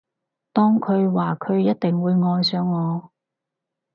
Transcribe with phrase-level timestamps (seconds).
[0.51, 3.11] 當佢話佢一定會愛上我